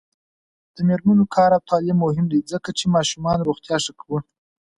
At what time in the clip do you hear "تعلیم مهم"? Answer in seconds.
1.69-2.25